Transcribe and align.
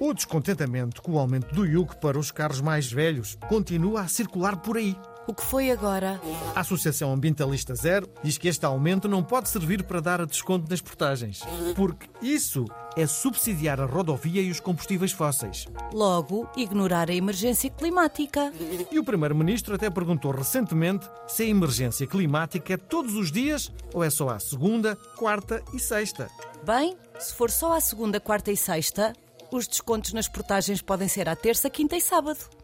O 0.00 0.14
descontentamento 0.14 1.02
com 1.02 1.12
o 1.12 1.18
aumento 1.18 1.52
do 1.52 1.66
IUC 1.66 1.96
para 1.96 2.18
os 2.18 2.30
carros 2.30 2.60
mais 2.60 2.90
velhos 2.90 3.36
continua 3.48 4.02
a 4.02 4.08
circular 4.08 4.56
por 4.56 4.76
aí. 4.76 4.96
O 5.26 5.34
que 5.34 5.44
foi 5.44 5.70
agora? 5.72 6.20
A 6.54 6.60
Associação 6.60 7.12
Ambientalista 7.12 7.74
Zero 7.74 8.08
diz 8.22 8.38
que 8.38 8.48
este 8.48 8.64
aumento 8.64 9.08
não 9.08 9.22
pode 9.22 9.48
servir 9.48 9.82
para 9.82 10.00
dar 10.00 10.20
a 10.20 10.24
desconto 10.24 10.70
nas 10.70 10.80
portagens, 10.80 11.42
porque 11.74 12.08
isso 12.22 12.64
é 12.96 13.06
subsidiar 13.06 13.80
a 13.80 13.84
rodovia 13.84 14.40
e 14.40 14.50
os 14.50 14.60
combustíveis 14.60 15.12
fósseis. 15.12 15.66
Logo, 15.92 16.48
ignorar 16.56 17.10
a 17.10 17.14
emergência 17.14 17.68
climática. 17.68 18.52
E 18.90 18.98
o 18.98 19.04
Primeiro-Ministro 19.04 19.74
até 19.74 19.90
perguntou 19.90 20.30
recentemente 20.30 21.10
se 21.26 21.42
a 21.42 21.46
emergência 21.46 22.06
climática 22.06 22.72
é 22.72 22.76
todos 22.76 23.14
os 23.14 23.30
dias 23.30 23.70
ou 23.92 24.02
é 24.02 24.08
só 24.08 24.30
à 24.30 24.38
segunda, 24.38 24.96
quarta 25.16 25.62
e 25.74 25.78
sexta. 25.78 26.30
Bem, 26.64 26.96
se 27.18 27.34
for 27.34 27.50
só 27.50 27.74
à 27.74 27.80
segunda, 27.80 28.18
quarta 28.18 28.50
e 28.50 28.56
sexta, 28.56 29.12
os 29.50 29.66
descontos 29.66 30.12
nas 30.12 30.28
portagens 30.28 30.82
podem 30.82 31.08
ser 31.08 31.28
à 31.28 31.36
terça, 31.36 31.70
quinta 31.70 31.96
e 31.96 32.00
sábado. 32.00 32.57